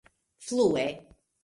[0.41, 0.87] flue